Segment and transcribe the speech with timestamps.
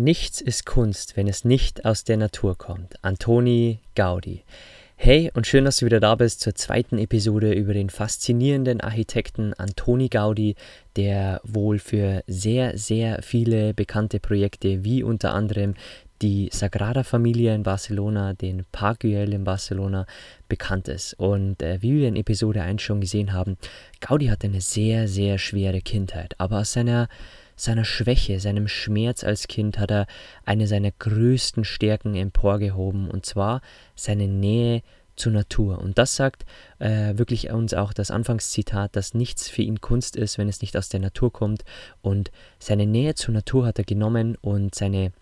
[0.00, 3.02] Nichts ist Kunst, wenn es nicht aus der Natur kommt.
[3.02, 4.44] Antoni Gaudi.
[4.94, 9.54] Hey und schön, dass du wieder da bist zur zweiten Episode über den faszinierenden Architekten
[9.54, 10.54] Antoni Gaudi,
[10.94, 15.74] der wohl für sehr, sehr viele bekannte Projekte wie unter anderem
[16.22, 20.06] die Sagrada Familia in Barcelona, den Park Güell in Barcelona
[20.48, 21.14] bekannt ist.
[21.14, 23.56] Und äh, wie wir in Episode 1 schon gesehen haben,
[23.98, 27.08] Gaudi hatte eine sehr, sehr schwere Kindheit, aber aus seiner
[27.58, 30.06] seiner Schwäche, seinem Schmerz als Kind hat er
[30.44, 33.60] eine seiner größten Stärken emporgehoben, und zwar
[33.94, 34.82] seine Nähe
[35.16, 35.78] zur Natur.
[35.78, 36.46] Und das sagt
[36.78, 40.76] äh, wirklich uns auch das Anfangszitat, dass nichts für ihn Kunst ist, wenn es nicht
[40.76, 41.64] aus der Natur kommt.
[42.00, 45.12] Und seine Nähe zur Natur hat er genommen und seine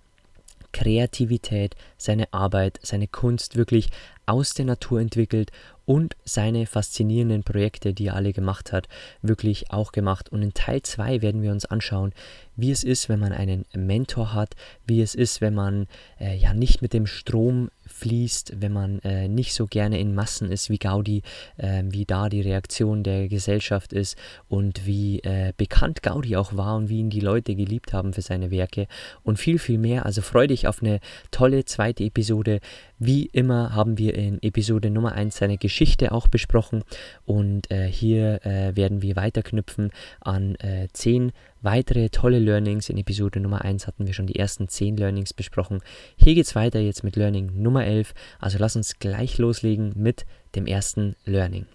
[0.73, 3.89] Kreativität, seine Arbeit, seine Kunst wirklich
[4.27, 5.51] aus der Natur entwickelt
[5.87, 8.89] und seine faszinierenden Projekte, die er alle gemacht hat,
[9.23, 10.29] wirklich auch gemacht.
[10.29, 12.13] Und in Teil 2 werden wir uns anschauen,
[12.57, 15.87] wie es ist, wenn man einen Mentor hat, wie es ist, wenn man
[16.21, 20.51] äh, ja nicht mit dem Strom fließt, wenn man äh, nicht so gerne in Massen
[20.51, 21.23] ist wie Gaudi,
[21.57, 24.17] äh, wie da die Reaktion der Gesellschaft ist
[24.49, 28.23] und wie äh, bekannt Gaudi auch war und wie ihn die Leute geliebt haben für
[28.23, 28.87] seine Werke
[29.23, 30.07] und viel, viel mehr.
[30.07, 32.61] Also freu dich auf eine tolle zweite Episode.
[32.99, 36.83] Wie immer haben wir in Episode Nummer 1 seine Geschichte auch besprochen
[37.25, 42.89] und äh, hier äh, werden wir weiterknüpfen an äh, zehn weitere tolle Learnings.
[42.89, 45.81] In Episode Nummer 1 hatten wir schon die ersten 10 Learnings besprochen.
[46.17, 48.15] Hier geht es weiter jetzt mit Learning Nummer 11.
[48.39, 51.67] Also lass uns gleich loslegen mit dem ersten Learning.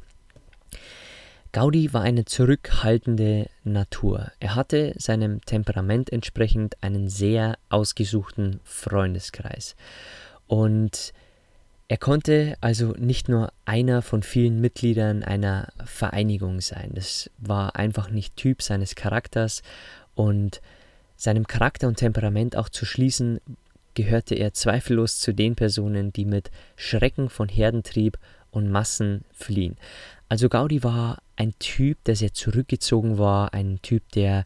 [1.54, 4.32] Gaudi war eine zurückhaltende Natur.
[4.40, 9.76] Er hatte seinem Temperament entsprechend einen sehr ausgesuchten Freundeskreis.
[10.48, 11.14] Und
[11.92, 16.92] er konnte also nicht nur einer von vielen Mitgliedern einer Vereinigung sein.
[16.94, 19.62] Das war einfach nicht Typ seines Charakters
[20.16, 20.62] und
[21.18, 23.42] seinem Charakter und Temperament auch zu schließen,
[23.94, 28.18] gehörte er zweifellos zu den Personen, die mit Schrecken von Herdentrieb
[28.52, 29.76] und Massen fliehen.
[30.30, 34.46] Also Gaudi war ein Typ, der sehr zurückgezogen war, ein Typ, der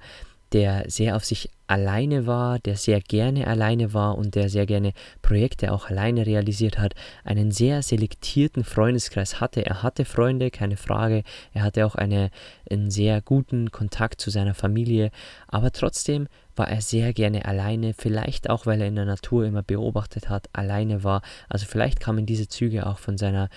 [0.56, 4.94] der sehr auf sich alleine war, der sehr gerne alleine war und der sehr gerne
[5.22, 6.94] Projekte auch alleine realisiert hat,
[7.26, 9.66] einen sehr selektierten Freundeskreis hatte.
[9.66, 11.24] Er hatte Freunde, keine Frage.
[11.54, 12.30] Er hatte auch eine,
[12.72, 15.12] einen sehr guten Kontakt zu seiner Familie,
[15.50, 19.62] aber trotzdem war er sehr gerne alleine, vielleicht auch, weil er in der Natur immer
[19.62, 21.22] beobachtet hat, alleine war.
[21.50, 23.50] Also vielleicht kamen diese Züge auch von seiner,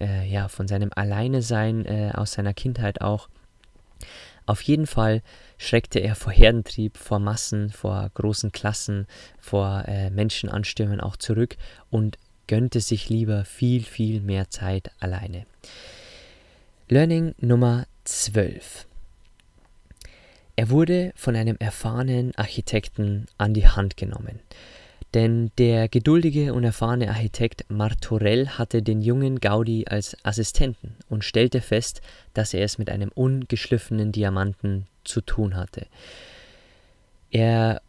[0.00, 3.28] äh, ja, von seinem Alleinesein äh, aus seiner Kindheit auch.
[4.46, 5.22] Auf jeden Fall
[5.58, 9.06] schreckte er vor Herdentrieb, vor Massen, vor großen Klassen,
[9.38, 11.56] vor äh, Menschenanstürmen auch zurück
[11.90, 15.46] und gönnte sich lieber viel, viel mehr Zeit alleine.
[16.88, 18.86] Learning Nummer 12.
[20.54, 24.40] Er wurde von einem erfahrenen Architekten an die Hand genommen.
[25.16, 31.62] Denn der geduldige und erfahrene Architekt Martorell hatte den jungen Gaudi als Assistenten und stellte
[31.62, 32.02] fest,
[32.34, 35.86] dass er es mit einem ungeschliffenen Diamanten zu tun hatte.
[37.30, 37.80] Er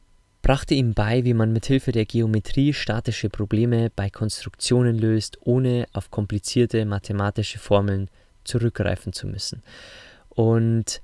[0.42, 5.86] brachte ihm bei, wie man mit Hilfe der Geometrie statische Probleme bei Konstruktionen löst, ohne
[5.92, 8.10] auf komplizierte mathematische Formeln
[8.46, 9.64] zurückgreifen zu müssen.
[10.30, 11.02] Und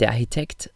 [0.00, 0.72] der Architekt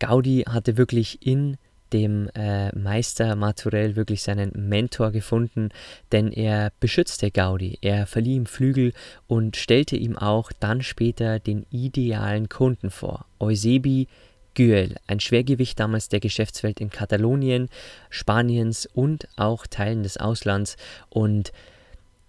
[0.00, 1.56] Gaudi hatte wirklich in
[1.94, 5.70] dem äh, Meister Marturell wirklich seinen Mentor gefunden,
[6.12, 8.92] denn er beschützte Gaudi, er verlieh ihm Flügel
[9.28, 14.08] und stellte ihm auch dann später den idealen Kunden vor, Eusebi
[14.54, 17.68] Güell, ein Schwergewicht damals der Geschäftswelt in Katalonien,
[18.10, 20.76] Spaniens und auch Teilen des Auslands.
[21.08, 21.52] Und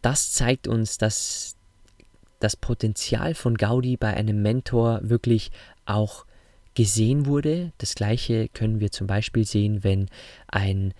[0.01, 1.55] das zeigt uns, dass
[2.39, 5.51] das Potenzial von Gaudi bei einem Mentor wirklich
[5.85, 6.25] auch
[6.75, 7.71] gesehen wurde.
[7.79, 10.07] Das gleiche können wir zum Beispiel sehen, wenn
[10.47, 10.93] ein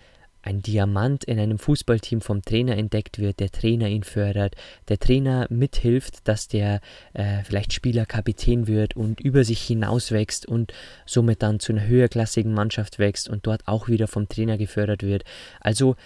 [0.46, 4.54] ein Diamant in einem Fußballteam vom Trainer entdeckt wird, der Trainer ihn fördert,
[4.88, 6.80] der Trainer mithilft, dass der
[7.14, 10.72] äh, vielleicht Spieler Kapitän wird und über sich hinauswächst und
[11.04, 15.24] somit dann zu einer höherklassigen Mannschaft wächst und dort auch wieder vom Trainer gefördert wird.
[15.60, 15.96] Also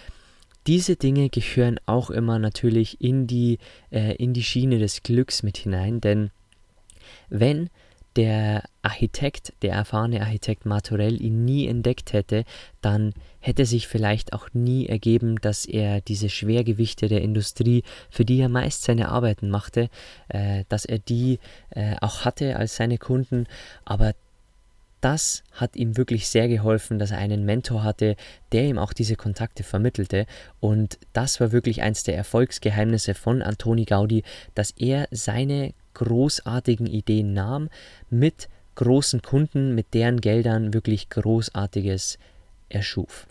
[0.65, 3.59] diese Dinge gehören auch immer natürlich in die,
[3.91, 6.31] äh, in die Schiene des Glücks mit hinein, denn
[7.29, 7.69] wenn
[8.15, 12.43] der Architekt, der erfahrene Architekt Martorell ihn nie entdeckt hätte,
[12.81, 18.39] dann hätte sich vielleicht auch nie ergeben, dass er diese Schwergewichte der Industrie, für die
[18.39, 19.89] er meist seine Arbeiten machte,
[20.27, 23.45] äh, dass er die äh, auch hatte als seine Kunden,
[23.85, 24.13] aber
[25.01, 28.15] das hat ihm wirklich sehr geholfen, dass er einen Mentor hatte,
[28.51, 30.27] der ihm auch diese Kontakte vermittelte.
[30.59, 37.33] Und das war wirklich eins der Erfolgsgeheimnisse von Antoni Gaudi, dass er seine großartigen Ideen
[37.33, 37.69] nahm,
[38.09, 42.17] mit großen Kunden, mit deren Geldern wirklich Großartiges
[42.69, 43.27] erschuf.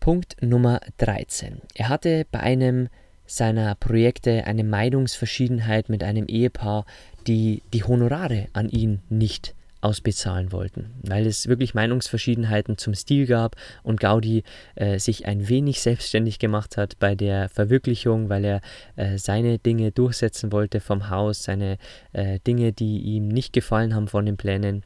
[0.00, 1.60] Punkt Nummer 13.
[1.74, 2.88] Er hatte bei einem
[3.26, 6.86] seiner Projekte eine Meinungsverschiedenheit mit einem Ehepaar,
[7.26, 9.55] die die Honorare an ihn nicht
[9.86, 13.54] ausbezahlen wollten, weil es wirklich Meinungsverschiedenheiten zum Stil gab
[13.84, 14.42] und Gaudi
[14.74, 18.60] äh, sich ein wenig selbstständig gemacht hat bei der Verwirklichung, weil er
[18.96, 21.78] äh, seine Dinge durchsetzen wollte vom Haus, seine
[22.12, 24.82] äh, Dinge, die ihm nicht gefallen haben von den Plänen.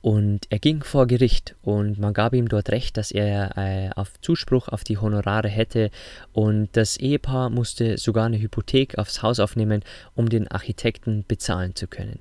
[0.00, 4.18] Und er ging vor Gericht und man gab ihm dort recht, dass er äh, auf
[4.22, 5.90] Zuspruch auf die Honorare hätte
[6.32, 9.82] und das Ehepaar musste sogar eine Hypothek aufs Haus aufnehmen,
[10.14, 12.20] um den Architekten bezahlen zu können.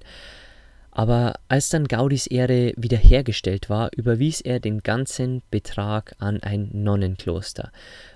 [0.95, 7.72] Aber als dann Gaudis Ehre wiederhergestellt war, überwies er den ganzen Betrag an ein Nonnenkloster.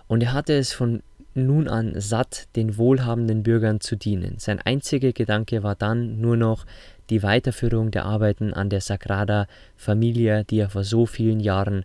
[0.07, 1.01] Und er hatte es von
[1.33, 4.35] nun an satt, den wohlhabenden Bürgern zu dienen.
[4.37, 6.65] Sein einziger Gedanke war dann nur noch
[7.09, 11.83] die Weiterführung der Arbeiten an der Sagrada Familia, die er vor so vielen Jahren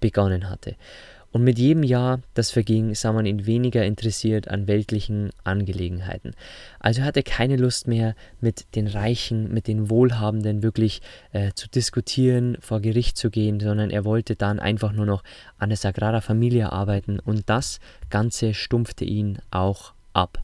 [0.00, 0.76] begonnen hatte.
[1.32, 6.32] Und mit jedem Jahr, das verging, sah man ihn weniger interessiert an weltlichen Angelegenheiten.
[6.78, 11.00] Also hatte keine Lust mehr, mit den Reichen, mit den Wohlhabenden wirklich
[11.32, 15.24] äh, zu diskutieren, vor Gericht zu gehen, sondern er wollte dann einfach nur noch
[15.58, 17.80] an der Sagrada Familia arbeiten und das
[18.10, 20.42] Ganze stumpfte ihn auch ab.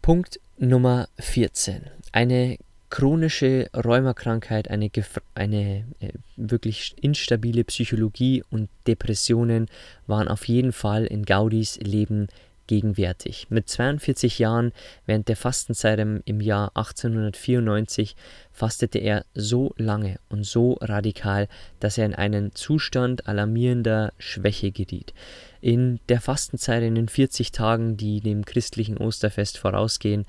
[0.00, 1.90] Punkt Nummer 14.
[2.12, 2.58] Eine
[2.90, 4.90] chronische Rheumakrankheit, eine,
[5.34, 9.68] eine äh, wirklich instabile Psychologie und Depressionen
[10.06, 12.28] waren auf jeden Fall in Gaudis Leben
[12.66, 13.46] gegenwärtig.
[13.48, 14.72] Mit 42 Jahren
[15.06, 18.16] während der Fastenzeit im Jahr 1894
[18.52, 21.48] fastete er so lange und so radikal,
[21.80, 25.14] dass er in einen Zustand alarmierender Schwäche geriet.
[25.60, 30.26] In der Fastenzeit in den 40 Tagen, die dem christlichen Osterfest vorausgehen,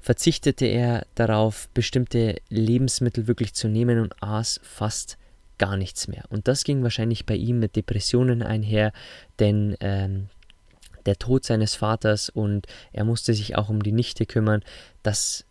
[0.00, 5.18] verzichtete er darauf, bestimmte Lebensmittel wirklich zu nehmen und aß fast
[5.58, 6.24] gar nichts mehr.
[6.30, 8.92] Und das ging wahrscheinlich bei ihm mit Depressionen einher,
[9.38, 10.28] denn ähm,
[11.06, 14.62] der Tod seines Vaters und er musste sich auch um die Nichte kümmern,
[15.02, 15.44] das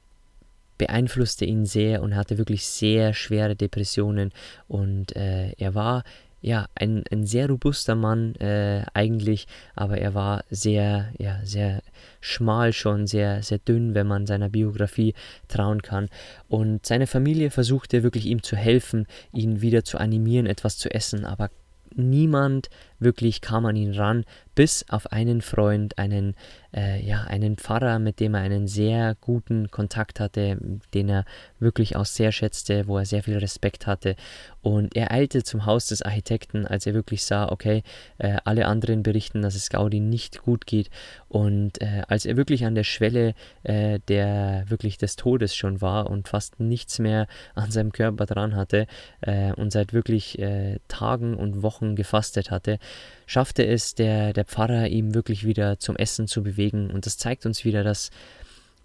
[0.77, 4.31] beeinflusste ihn sehr und hatte wirklich sehr schwere Depressionen
[4.67, 6.03] und äh, er war
[6.41, 11.81] ja, ein, ein sehr robuster Mann äh, eigentlich, aber er war sehr, ja, sehr
[12.21, 15.13] schmal schon, sehr, sehr dünn, wenn man seiner Biografie
[15.47, 16.09] trauen kann.
[16.47, 21.25] Und seine Familie versuchte wirklich ihm zu helfen, ihn wieder zu animieren, etwas zu essen,
[21.25, 21.49] aber
[21.95, 22.69] niemand
[22.99, 24.25] wirklich kam an ihn ran,
[24.55, 26.35] bis auf einen Freund, einen,
[26.75, 30.57] äh, ja, einen Pfarrer, mit dem er einen sehr guten Kontakt hatte,
[30.93, 31.23] den er
[31.59, 34.15] wirklich auch sehr schätzte, wo er sehr viel Respekt hatte.
[34.61, 37.83] Und er eilte zum Haus des Architekten, als er wirklich sah, okay,
[38.17, 40.89] äh, alle anderen berichten, dass es Gaudi nicht gut geht.
[41.29, 46.09] Und äh, als er wirklich an der Schwelle äh, der wirklich des Todes schon war
[46.09, 48.87] und fast nichts mehr an seinem Körper dran hatte
[49.21, 52.79] äh, und seit wirklich äh, Tagen und Wochen gefastet hatte,
[53.25, 56.89] schaffte es der, der Pfarrer, ihm wirklich wieder zum Essen zu bewegen.
[56.91, 58.09] Und das zeigt uns wieder, dass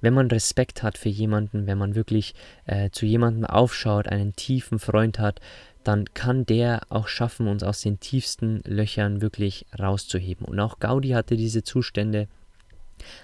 [0.01, 2.35] wenn man Respekt hat für jemanden, wenn man wirklich
[2.67, 5.41] äh, zu jemandem aufschaut, einen tiefen Freund hat,
[5.83, 10.47] dann kann der auch schaffen, uns aus den tiefsten Löchern wirklich rauszuheben.
[10.47, 12.29] Und auch Gaudi hatte diese Zustände,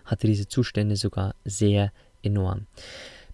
[0.04, 2.66] hatte diese Zustände sogar sehr enorm.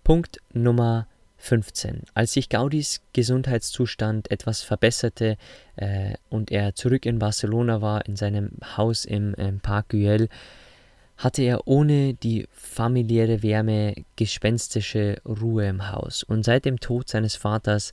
[0.02, 2.02] Punkt Nummer 15.
[2.14, 5.36] Als sich Gaudis Gesundheitszustand etwas verbesserte
[5.76, 10.28] äh, und er zurück in Barcelona war, in seinem Haus im, im Park Güell,
[11.16, 16.22] hatte er ohne die familiäre Wärme gespenstische Ruhe im Haus.
[16.22, 17.92] Und seit dem Tod seines Vaters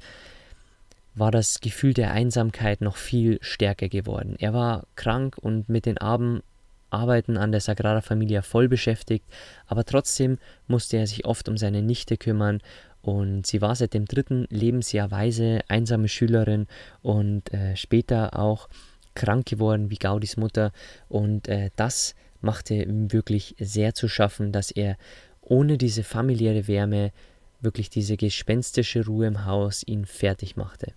[1.16, 4.36] war das Gefühl der Einsamkeit noch viel stärker geworden.
[4.40, 6.44] Er war krank und mit den Abend
[6.90, 9.26] Arbeiten an der Sagrada Familia voll beschäftigt,
[9.66, 12.62] aber trotzdem musste er sich oft um seine Nichte kümmern
[13.04, 16.68] und sie war seit dem dritten Lebensjahr weise, einsame Schülerin
[17.02, 18.70] und äh, später auch
[19.14, 20.72] krank geworden wie Gaudis Mutter
[21.10, 24.98] und äh, das machte ihm wirklich sehr zu schaffen, dass er
[25.42, 27.12] ohne diese familiäre Wärme
[27.60, 30.94] wirklich diese gespenstische Ruhe im Haus ihn fertig machte.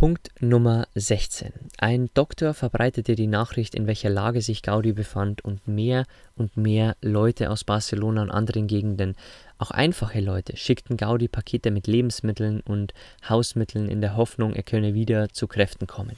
[0.00, 1.52] Punkt Nummer 16.
[1.76, 6.06] Ein Doktor verbreitete die Nachricht, in welcher Lage sich Gaudi befand, und mehr
[6.36, 9.14] und mehr Leute aus Barcelona und anderen Gegenden,
[9.60, 12.94] auch einfache Leute, schickten Gaudi Pakete mit Lebensmitteln und
[13.28, 16.16] Hausmitteln in der Hoffnung, er könne wieder zu Kräften kommen.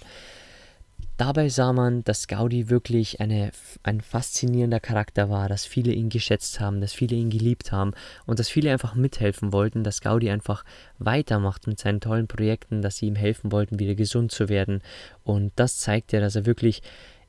[1.18, 6.58] Dabei sah man, dass Gaudi wirklich eine, ein faszinierender Charakter war, dass viele ihn geschätzt
[6.58, 7.92] haben, dass viele ihn geliebt haben
[8.26, 10.64] und dass viele einfach mithelfen wollten, dass Gaudi einfach
[10.98, 14.82] weitermacht mit seinen tollen Projekten, dass sie ihm helfen wollten, wieder gesund zu werden.
[15.22, 16.82] Und das zeigt ja, dass er wirklich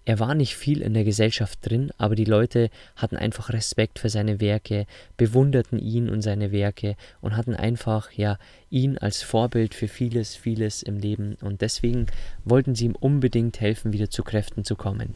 [0.05, 4.09] er war nicht viel in der Gesellschaft drin, aber die Leute hatten einfach Respekt für
[4.09, 8.37] seine Werke, bewunderten ihn und seine Werke und hatten einfach ja
[8.69, 12.07] ihn als Vorbild für vieles, vieles im Leben und deswegen
[12.43, 15.13] wollten sie ihm unbedingt helfen, wieder zu Kräften zu kommen.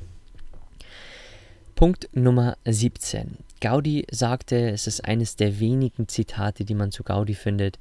[1.75, 3.37] Punkt Nummer 17.
[3.59, 7.77] Gaudi sagte, es ist eines der wenigen Zitate, die man zu Gaudi findet,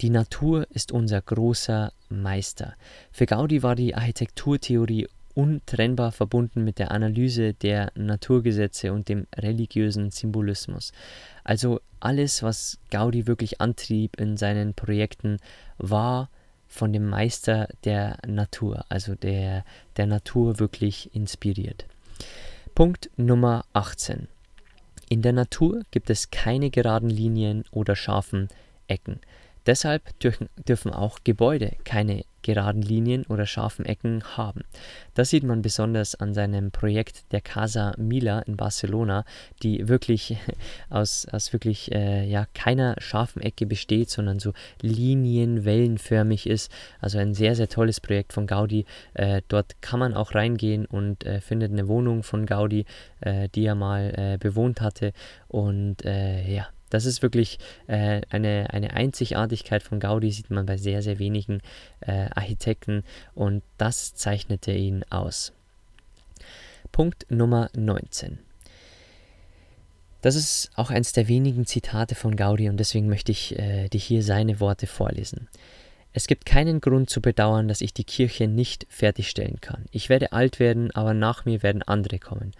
[0.00, 2.74] die Natur ist unser großer Meister.
[3.10, 10.10] Für Gaudi war die Architekturtheorie untrennbar verbunden mit der Analyse der Naturgesetze und dem religiösen
[10.10, 10.92] Symbolismus.
[11.44, 15.38] Also alles, was Gaudi wirklich antrieb in seinen Projekten,
[15.78, 16.28] war
[16.66, 19.64] von dem Meister der Natur, also der,
[19.96, 21.86] der Natur wirklich inspiriert.
[22.74, 24.28] Punkt Nummer 18.
[25.10, 28.48] In der Natur gibt es keine geraden Linien oder scharfen
[28.88, 29.20] Ecken.
[29.66, 34.62] Deshalb dürfen, dürfen auch Gebäude keine geraden Linien oder scharfen Ecken haben.
[35.14, 39.24] Das sieht man besonders an seinem Projekt der Casa Mila in Barcelona,
[39.62, 40.36] die wirklich
[40.90, 46.70] aus, aus wirklich äh, ja, keiner scharfen Ecke besteht, sondern so linienwellenförmig ist.
[47.00, 48.86] Also ein sehr, sehr tolles Projekt von Gaudi.
[49.14, 52.86] Äh, dort kann man auch reingehen und äh, findet eine Wohnung von Gaudi,
[53.20, 55.12] äh, die er mal äh, bewohnt hatte.
[55.48, 60.76] Und äh, ja, das ist wirklich äh, eine, eine Einzigartigkeit von Gaudi, sieht man bei
[60.76, 61.62] sehr, sehr wenigen
[62.00, 63.02] äh, Architekten
[63.34, 65.52] und das zeichnete ihn aus.
[66.90, 68.38] Punkt Nummer 19.
[70.20, 74.00] Das ist auch eines der wenigen Zitate von Gaudi und deswegen möchte ich äh, dir
[74.00, 75.48] hier seine Worte vorlesen.
[76.12, 79.86] Es gibt keinen Grund zu bedauern, dass ich die Kirche nicht fertigstellen kann.
[79.92, 82.52] Ich werde alt werden, aber nach mir werden andere kommen.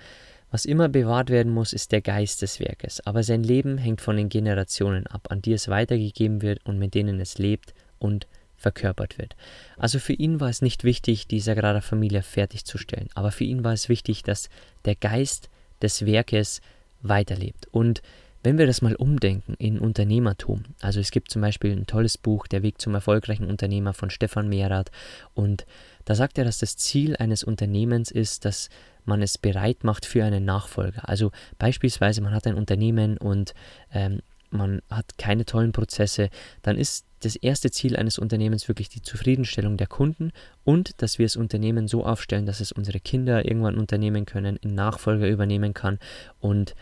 [0.52, 4.18] Was immer bewahrt werden muss, ist der Geist des Werkes, aber sein Leben hängt von
[4.18, 8.26] den Generationen ab, an die es weitergegeben wird und mit denen es lebt und
[8.58, 9.34] verkörpert wird.
[9.78, 13.72] Also für ihn war es nicht wichtig, die Sagrada Familia fertigzustellen, aber für ihn war
[13.72, 14.50] es wichtig, dass
[14.84, 15.48] der Geist
[15.80, 16.60] des Werkes
[17.00, 17.66] weiterlebt.
[17.72, 18.02] Und
[18.42, 22.46] wenn wir das mal umdenken in Unternehmertum, also es gibt zum Beispiel ein tolles Buch,
[22.46, 24.90] Der Weg zum erfolgreichen Unternehmer von Stefan Mehrath,
[25.32, 25.64] und
[26.04, 28.68] da sagt er, dass das Ziel eines Unternehmens ist, dass
[29.04, 31.08] man es bereit macht für einen Nachfolger.
[31.08, 33.54] Also beispielsweise, man hat ein Unternehmen und
[33.92, 36.28] ähm, man hat keine tollen Prozesse,
[36.62, 40.32] dann ist das erste Ziel eines Unternehmens wirklich die Zufriedenstellung der Kunden
[40.64, 44.74] und dass wir das Unternehmen so aufstellen, dass es unsere Kinder irgendwann unternehmen können, einen
[44.74, 45.98] Nachfolger übernehmen kann.
[46.40, 46.74] Und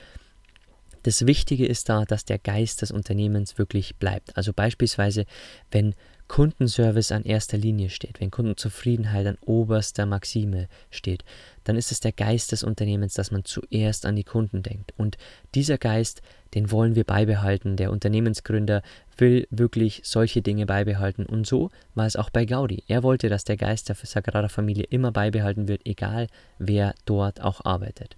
[1.02, 4.36] das Wichtige ist da, dass der Geist des Unternehmens wirklich bleibt.
[4.36, 5.24] Also beispielsweise,
[5.70, 5.94] wenn
[6.30, 11.24] Kundenservice an erster Linie steht, wenn Kundenzufriedenheit an oberster Maxime steht,
[11.64, 14.94] dann ist es der Geist des Unternehmens, dass man zuerst an die Kunden denkt.
[14.96, 15.18] Und
[15.56, 16.22] dieser Geist,
[16.54, 17.74] den wollen wir beibehalten.
[17.74, 18.82] Der Unternehmensgründer
[19.18, 21.26] will wirklich solche Dinge beibehalten.
[21.26, 22.84] Und so war es auch bei Gaudi.
[22.86, 26.28] Er wollte, dass der Geist der Sagrada Familie immer beibehalten wird, egal
[26.60, 28.16] wer dort auch arbeitet.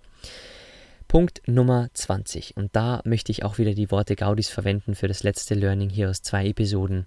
[1.09, 2.59] Punkt Nummer 20.
[2.59, 6.11] Und da möchte ich auch wieder die Worte Gaudis verwenden für das letzte Learning hier
[6.11, 7.07] aus zwei Episoden.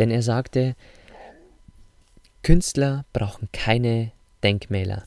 [0.00, 0.74] Denn er sagte,
[2.42, 5.04] Künstler brauchen keine Denkmäler,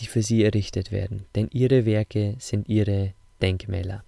[0.00, 4.02] die für sie errichtet werden, denn ihre Werke sind ihre Denkmäler.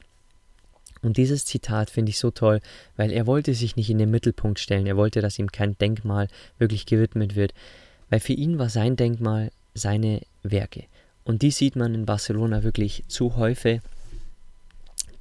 [1.03, 2.61] Und dieses Zitat finde ich so toll,
[2.97, 6.27] weil er wollte sich nicht in den Mittelpunkt stellen, er wollte, dass ihm kein Denkmal
[6.59, 7.55] wirklich gewidmet wird,
[8.11, 10.87] weil für ihn war sein Denkmal seine Werke.
[11.23, 13.81] Und die sieht man in Barcelona wirklich zu häufig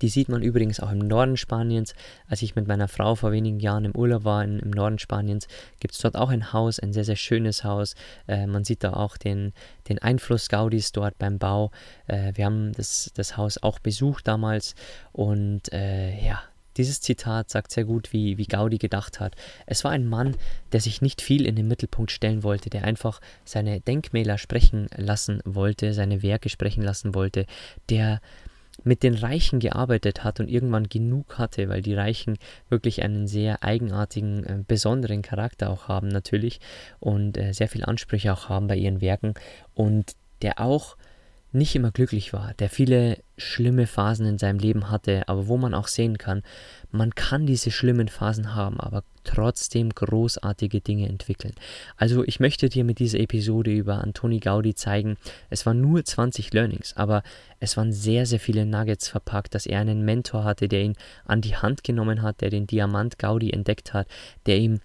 [0.04, 1.96] die sieht man übrigens auch im Norden Spaniens.
[2.28, 5.48] Als ich mit meiner Frau vor wenigen Jahren im Urlaub war in, im Norden Spaniens,
[5.80, 7.96] gibt es dort auch ein Haus, ein sehr, sehr schönes Haus.
[8.28, 9.54] Äh, man sieht da auch den,
[9.88, 11.72] den Einfluss Gaudis dort beim Bau.
[12.08, 14.76] Äh, wir haben das, das Haus auch besucht damals
[15.14, 16.44] und äh, ja,
[16.76, 19.36] dieses Zitat sagt sehr gut, wie, wie Gaudi gedacht hat.
[19.68, 20.36] Es war ein Mann,
[20.74, 25.40] der sich nicht viel in den Mittelpunkt stellen wollte, der einfach seine Denkmäler sprechen lassen
[25.46, 27.46] wollte, seine Werke sprechen lassen wollte,
[27.90, 28.20] der
[28.84, 32.38] mit den Reichen gearbeitet hat und irgendwann genug hatte, weil die Reichen
[32.70, 36.60] wirklich einen sehr eigenartigen, äh, besonderen Charakter auch haben natürlich
[37.00, 39.36] und äh, sehr viel Ansprüche auch haben bei ihren Werken.
[39.74, 40.98] Und der auch
[41.54, 45.74] nicht immer glücklich war, der viele schlimme Phasen in seinem Leben hatte, aber wo man
[45.74, 46.44] auch sehen kann,
[46.92, 51.54] man kann diese schlimmen Phasen haben, aber trotzdem großartige Dinge entwickeln.
[51.98, 55.18] Also ich möchte dir mit dieser Episode über Antoni Gaudi zeigen,
[55.50, 57.24] es waren nur 20 Learnings, aber
[57.60, 60.96] es waren sehr, sehr viele Nuggets verpackt, dass er einen Mentor hatte, der ihn
[61.26, 64.08] an die Hand genommen hat, der den Diamant Gaudi entdeckt hat,
[64.46, 64.80] der ihm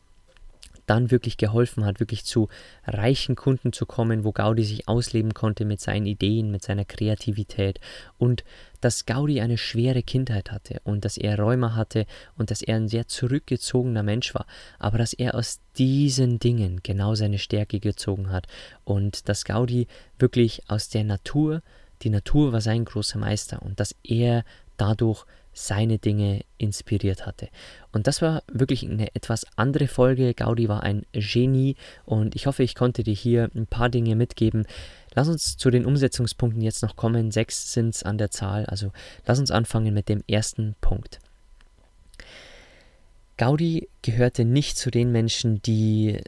[0.88, 2.49] dann wirklich geholfen hat, wirklich zu
[2.87, 7.80] reichen Kunden zu kommen, wo Gaudi sich ausleben konnte mit seinen Ideen, mit seiner Kreativität
[8.18, 8.45] und
[8.80, 12.88] dass Gaudi eine schwere Kindheit hatte und dass er Räume hatte und dass er ein
[12.88, 14.47] sehr zurückgezogener Mensch war,
[14.78, 18.47] aber dass er aus diesen Dingen genau seine Stärke gezogen hat
[18.85, 19.87] und dass Gaudi
[20.18, 21.62] wirklich aus der Natur,
[22.02, 24.45] die Natur war sein großer Meister und dass er
[24.76, 25.25] dadurch
[25.67, 27.49] seine Dinge inspiriert hatte.
[27.93, 30.35] Und das war wirklich eine etwas andere Folge.
[30.35, 34.67] Gaudi war ein Genie und ich hoffe, ich konnte dir hier ein paar Dinge mitgeben.
[35.15, 37.31] Lass uns zu den Umsetzungspunkten jetzt noch kommen.
[37.31, 38.67] Sechs sind es an der Zahl.
[38.67, 38.93] Also
[39.27, 41.19] lass uns anfangen mit dem ersten Punkt.
[43.37, 46.21] Gaudi gehörte nicht zu den Menschen, die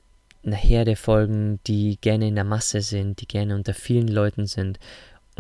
[0.44, 4.78] einer Herde folgen, die gerne in der Masse sind, die gerne unter vielen Leuten sind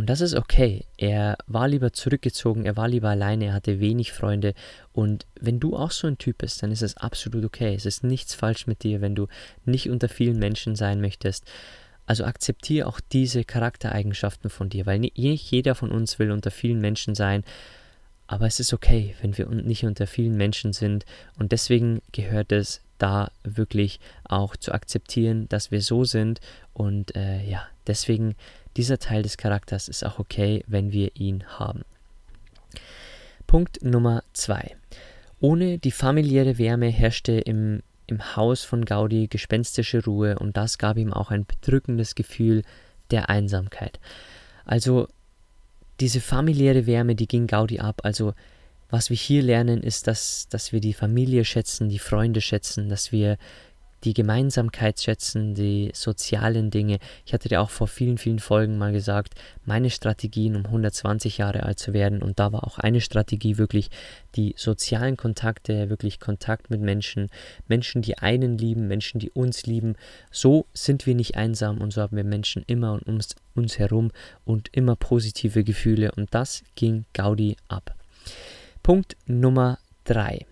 [0.00, 0.86] und das ist okay.
[0.96, 4.54] Er war lieber zurückgezogen, er war lieber alleine, er hatte wenig Freunde.
[4.94, 7.74] Und wenn du auch so ein Typ bist, dann ist es absolut okay.
[7.74, 9.26] Es ist nichts falsch mit dir, wenn du
[9.66, 11.44] nicht unter vielen Menschen sein möchtest.
[12.06, 16.80] Also akzeptiere auch diese Charaktereigenschaften von dir, weil nicht jeder von uns will unter vielen
[16.80, 17.44] Menschen sein.
[18.26, 21.04] Aber es ist okay, wenn wir nicht unter vielen Menschen sind.
[21.38, 26.40] Und deswegen gehört es da wirklich auch zu akzeptieren, dass wir so sind.
[26.72, 28.34] Und äh, ja, deswegen
[28.80, 31.82] dieser Teil des Charakters ist auch okay, wenn wir ihn haben.
[33.46, 34.74] Punkt Nummer 2.
[35.38, 40.96] Ohne die familiäre Wärme herrschte im, im Haus von Gaudi gespenstische Ruhe und das gab
[40.96, 42.62] ihm auch ein bedrückendes Gefühl
[43.10, 44.00] der Einsamkeit.
[44.64, 45.08] Also
[46.00, 48.00] diese familiäre Wärme, die ging Gaudi ab.
[48.04, 48.32] Also
[48.88, 53.12] was wir hier lernen, ist, dass, dass wir die Familie schätzen, die Freunde schätzen, dass
[53.12, 53.36] wir
[54.04, 56.98] die Gemeinsamkeit schätzen, die sozialen Dinge.
[57.26, 59.34] Ich hatte dir auch vor vielen, vielen Folgen mal gesagt,
[59.64, 62.22] meine Strategien, um 120 Jahre alt zu werden.
[62.22, 63.90] Und da war auch eine Strategie wirklich
[64.36, 67.28] die sozialen Kontakte, wirklich Kontakt mit Menschen,
[67.68, 69.96] Menschen, die einen lieben, Menschen, die uns lieben.
[70.30, 74.10] So sind wir nicht einsam und so haben wir Menschen immer und uns, uns herum
[74.44, 76.12] und immer positive Gefühle.
[76.12, 77.94] Und das ging Gaudi ab.
[78.82, 80.46] Punkt Nummer 3.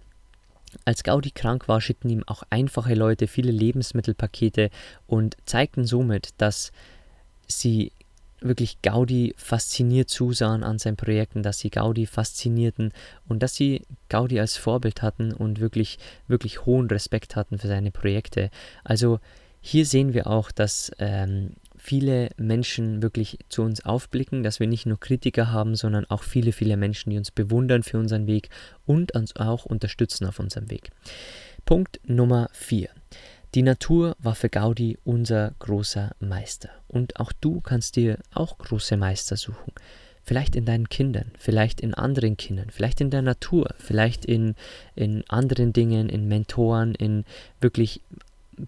[0.84, 4.70] Als Gaudi krank war, schickten ihm auch einfache Leute viele Lebensmittelpakete
[5.06, 6.72] und zeigten somit, dass
[7.46, 7.92] sie
[8.40, 12.92] wirklich Gaudi fasziniert zusahen an seinen Projekten, dass sie Gaudi faszinierten
[13.26, 17.90] und dass sie Gaudi als Vorbild hatten und wirklich, wirklich hohen Respekt hatten für seine
[17.90, 18.50] Projekte.
[18.84, 19.18] Also
[19.60, 21.54] hier sehen wir auch, dass ähm,
[21.88, 26.52] viele Menschen wirklich zu uns aufblicken, dass wir nicht nur Kritiker haben, sondern auch viele,
[26.52, 28.50] viele Menschen, die uns bewundern für unseren Weg
[28.84, 30.90] und uns auch unterstützen auf unserem Weg.
[31.64, 32.90] Punkt Nummer 4.
[33.54, 36.68] Die Natur war für Gaudi unser großer Meister.
[36.88, 39.72] Und auch du kannst dir auch große Meister suchen.
[40.22, 44.56] Vielleicht in deinen Kindern, vielleicht in anderen Kindern, vielleicht in der Natur, vielleicht in,
[44.94, 47.24] in anderen Dingen, in Mentoren, in
[47.62, 48.02] wirklich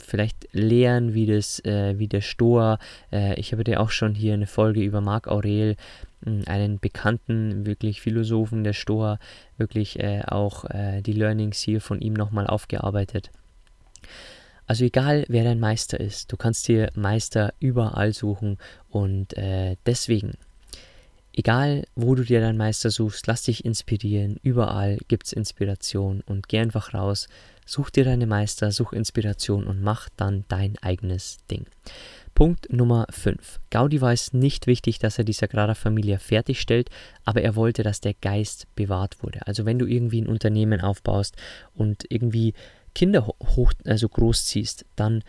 [0.05, 2.79] vielleicht lehren, wie, das, äh, wie der Stoa.
[3.13, 5.77] Äh, ich habe dir auch schon hier eine Folge über Marc Aurel,
[6.25, 9.19] hm, einen bekannten, wirklich Philosophen der Stoa,
[9.57, 13.31] wirklich äh, auch äh, die Learnings hier von ihm nochmal aufgearbeitet.
[14.67, 18.57] Also egal, wer dein Meister ist, du kannst dir Meister überall suchen
[18.89, 20.35] und äh, deswegen
[21.33, 24.37] Egal, wo du dir deinen Meister suchst, lass dich inspirieren.
[24.43, 27.29] Überall gibt es Inspiration und geh einfach raus,
[27.65, 31.67] such dir deine Meister, such Inspiration und mach dann dein eigenes Ding.
[32.35, 33.61] Punkt Nummer 5.
[33.71, 36.91] Gaudi war es nicht wichtig, dass er die Sagrada Familia fertigstellt,
[37.25, 39.47] aber er wollte, dass der Geist bewahrt wurde.
[39.47, 41.37] Also wenn du irgendwie ein Unternehmen aufbaust
[41.75, 42.55] und irgendwie
[42.95, 45.23] Kinder hoch, also großziehst, dann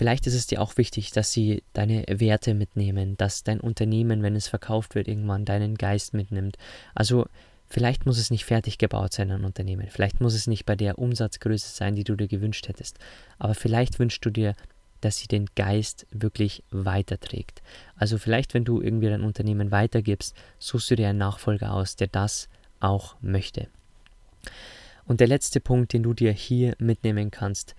[0.00, 4.34] Vielleicht ist es dir auch wichtig, dass sie deine Werte mitnehmen, dass dein Unternehmen, wenn
[4.34, 6.56] es verkauft wird, irgendwann deinen Geist mitnimmt.
[6.94, 7.26] Also
[7.66, 9.88] vielleicht muss es nicht fertig gebaut sein, ein Unternehmen.
[9.90, 12.98] Vielleicht muss es nicht bei der Umsatzgröße sein, die du dir gewünscht hättest.
[13.38, 14.54] Aber vielleicht wünschst du dir,
[15.02, 17.60] dass sie den Geist wirklich weiterträgt.
[17.94, 22.06] Also vielleicht, wenn du irgendwie dein Unternehmen weitergibst, suchst du dir einen Nachfolger aus, der
[22.06, 22.48] das
[22.80, 23.68] auch möchte.
[25.04, 27.74] Und der letzte Punkt, den du dir hier mitnehmen kannst,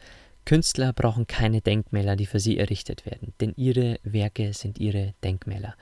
[0.46, 5.76] Künstler brauchen keine Denkmäler, die für sie errichtet werden, denn ihre Werke sind ihre Denkmäler.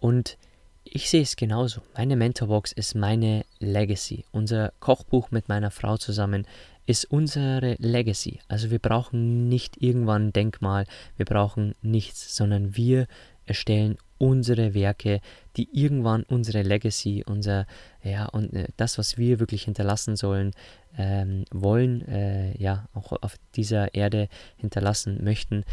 [0.00, 0.36] Und
[0.84, 1.80] ich sehe es genauso.
[1.96, 4.24] Meine Mentorbox ist meine Legacy.
[4.32, 6.46] Unser Kochbuch mit meiner Frau zusammen
[6.86, 8.40] ist unsere Legacy.
[8.48, 13.06] Also wir brauchen nicht irgendwann ein Denkmal, wir brauchen nichts, sondern wir
[13.46, 15.20] erstellen unsere Werke,
[15.56, 17.66] die irgendwann unsere Legacy, unser,
[18.04, 20.52] ja, und äh, das, was wir wirklich hinterlassen sollen,
[20.96, 25.64] ähm, wollen, äh, ja, auch auf dieser Erde hinterlassen möchten,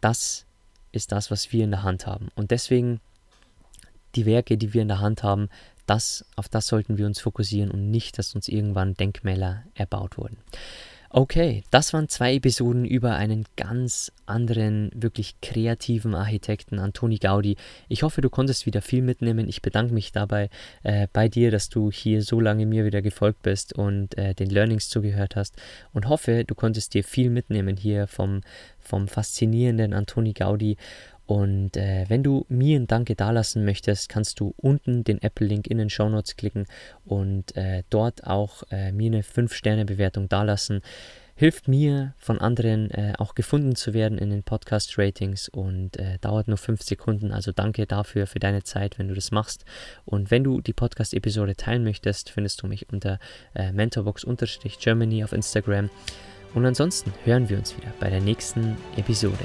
[0.00, 0.46] das
[0.92, 2.28] ist das, was wir in der Hand haben.
[2.36, 3.00] Und deswegen
[4.14, 5.50] die Werke, die wir in der Hand haben,
[5.84, 10.38] das, auf das sollten wir uns fokussieren und nicht, dass uns irgendwann Denkmäler erbaut wurden.
[11.14, 17.58] Okay, das waren zwei Episoden über einen ganz anderen, wirklich kreativen Architekten, Antoni Gaudi.
[17.90, 19.46] Ich hoffe, du konntest wieder viel mitnehmen.
[19.46, 20.48] Ich bedanke mich dabei
[20.84, 24.48] äh, bei dir, dass du hier so lange mir wieder gefolgt bist und äh, den
[24.48, 25.54] Learnings zugehört hast
[25.92, 28.40] und hoffe, du konntest dir viel mitnehmen hier vom,
[28.80, 30.78] vom faszinierenden Antoni Gaudi
[31.26, 35.78] und äh, wenn du mir ein Danke dalassen möchtest, kannst du unten den Apple-Link in
[35.78, 36.66] den Show Notes klicken
[37.04, 40.82] und äh, dort auch äh, mir eine 5-Sterne-Bewertung dalassen.
[41.34, 46.46] Hilft mir, von anderen äh, auch gefunden zu werden in den Podcast-Ratings und äh, dauert
[46.46, 47.32] nur 5 Sekunden.
[47.32, 49.64] Also danke dafür, für deine Zeit, wenn du das machst.
[50.04, 53.18] Und wenn du die Podcast-Episode teilen möchtest, findest du mich unter
[53.54, 55.88] äh, mentorbox-germany auf Instagram.
[56.54, 59.44] Und ansonsten hören wir uns wieder bei der nächsten Episode.